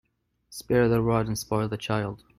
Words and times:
Spare 0.49 0.89
the 0.89 0.99
rod 0.99 1.27
and 1.27 1.37
spoil 1.37 1.67
the 1.67 1.77
child. 1.77 2.23